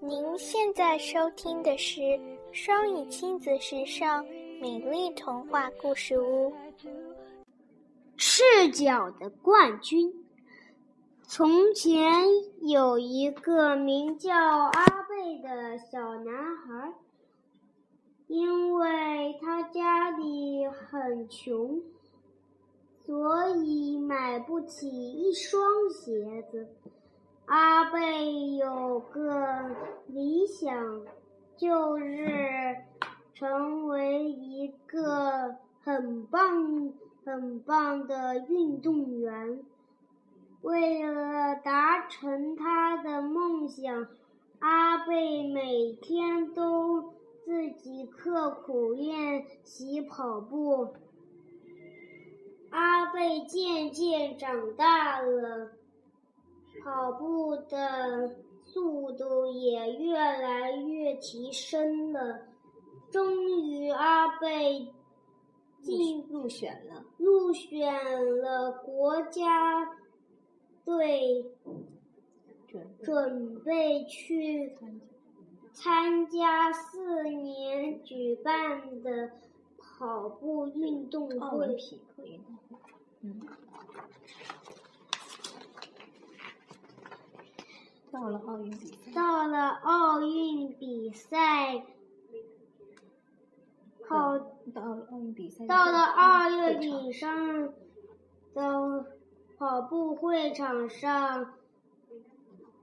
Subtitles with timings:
[0.00, 2.00] 您现在收听的是
[2.52, 4.24] 双语亲子时尚
[4.60, 6.52] 美丽童话故事屋。
[8.16, 10.12] 赤脚的冠军。
[11.24, 12.22] 从前
[12.62, 16.94] 有一个名叫阿贝的小男孩，
[18.28, 21.82] 因为他家里很穷，
[23.04, 25.60] 所以买不起一双
[25.90, 26.68] 鞋子。
[27.48, 29.70] 阿贝有个
[30.06, 31.00] 理想，
[31.56, 32.76] 就是
[33.34, 36.92] 成为一个很棒、
[37.24, 39.60] 很棒的运动员。
[40.60, 44.08] 为了达成他的梦想，
[44.58, 47.14] 阿贝每天都
[47.46, 50.92] 自己刻苦练习跑步。
[52.68, 55.70] 阿贝渐渐长大了。
[56.82, 62.40] 跑步的速度也越来越提升了。
[63.10, 64.92] 终于，阿贝
[65.80, 67.92] 进入选了入选
[68.40, 69.96] 了国家
[70.84, 71.44] 队，
[73.02, 74.76] 准备去
[75.72, 79.30] 参加四年举办的
[79.78, 81.38] 跑步运动会。
[81.38, 82.78] 奥林匹克运动会，
[83.22, 83.40] 嗯。
[88.20, 91.84] 到了奥运比赛，到了奥运比赛，
[94.08, 94.36] 跑
[94.74, 97.72] 到了奥运比赛，到了奥运比上
[98.54, 99.06] 的
[99.56, 101.54] 跑步会场上，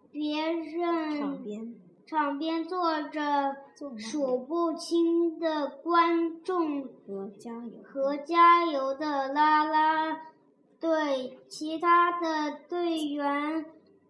[0.09, 1.75] 别人场边
[2.05, 3.57] 场边坐着
[3.97, 10.31] 数不清的观众和加油和加油的啦啦
[10.79, 13.65] 队，其他的队员。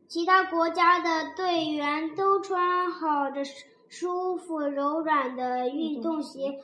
[0.07, 3.41] 其他国家的队员都穿好着
[3.89, 6.61] 舒服柔软的运动鞋，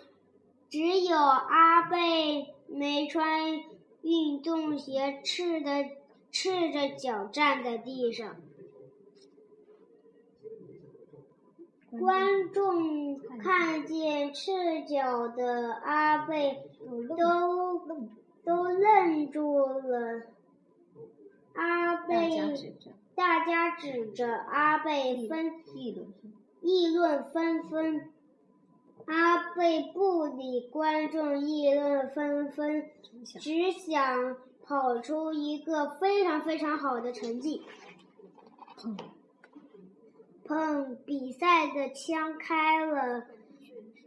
[0.70, 3.52] 只有阿贝没穿
[4.02, 5.86] 运动鞋，赤的
[6.32, 8.36] 赤着脚站在地上。
[12.00, 14.52] 观众看见赤
[14.86, 16.70] 脚的阿贝，
[17.18, 17.80] 都
[18.46, 20.22] 都愣住了。
[21.54, 22.30] 阿贝。
[23.14, 25.52] 大家指着阿贝纷
[26.62, 28.10] 议论纷纷，
[29.06, 32.90] 阿贝不理观众议论纷纷，
[33.40, 37.62] 只想跑出一个非常非常好的成绩。
[38.78, 38.98] 砰！
[40.48, 40.96] 砰！
[41.06, 43.26] 比赛的枪开了，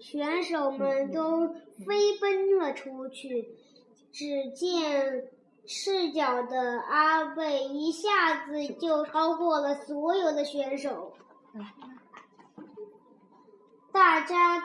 [0.00, 1.48] 选手们都
[1.86, 3.50] 飞奔了出去。
[4.10, 5.28] 只见。
[5.66, 11.12] 赤脚的阿贝一下子就超过了所有的选手，
[13.90, 14.62] 大家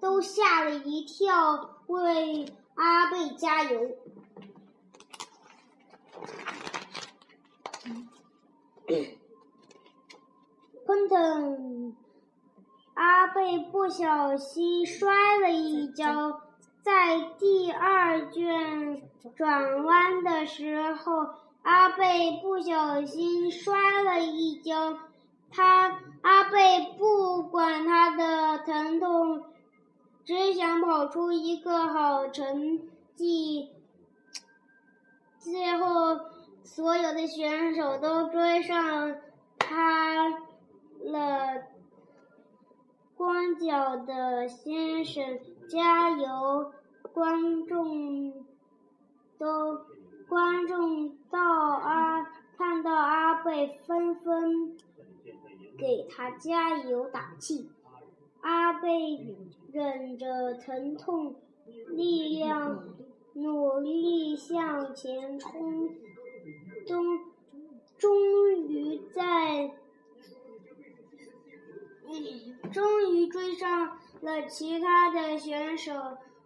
[0.00, 3.78] 都吓了一跳，为阿贝加油。
[10.86, 11.94] 砰腾！
[12.94, 16.47] 阿贝不小心摔了一跤。
[16.82, 19.02] 在第二卷
[19.36, 21.26] 转弯的时候，
[21.62, 24.98] 阿贝不小心摔了一跤。
[25.50, 29.44] 他阿贝不管他的疼痛，
[30.24, 32.80] 只想跑出一个好成
[33.14, 33.70] 绩。
[35.38, 36.20] 最后，
[36.64, 39.16] 所有的选手都追上
[39.58, 40.28] 他
[41.00, 41.62] 了。
[43.16, 46.72] 光脚的先生，加油！
[47.12, 48.32] 观众
[49.38, 49.80] 都
[50.28, 52.22] 观众到阿
[52.56, 54.76] 看到阿贝，纷纷
[55.76, 57.70] 给他加油打气。
[58.40, 59.36] 阿贝
[59.72, 61.34] 忍着疼痛，
[61.88, 62.84] 力量
[63.32, 65.88] 努力向前冲，
[66.86, 67.20] 终
[67.96, 69.72] 终于在
[72.72, 75.92] 终于追上了其他的选手。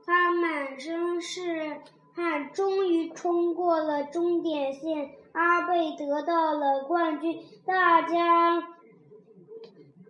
[0.05, 1.81] 他满身是
[2.15, 5.13] 汗，终于冲过了终点线。
[5.33, 8.61] 阿贝得到了冠军，大家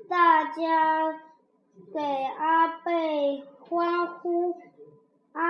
[0.08, 1.20] 大家
[1.92, 2.00] 给
[2.38, 4.56] 阿贝欢呼，
[5.32, 5.42] 阿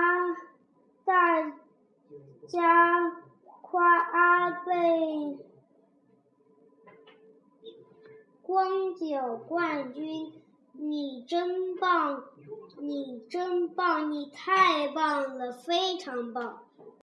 [1.05, 1.41] 大
[2.47, 3.23] 家
[3.61, 5.37] 夸阿贝
[8.41, 10.42] 光脚冠军。
[10.73, 12.23] 你真棒，
[12.79, 16.62] 你真棒，你太棒了，非常棒。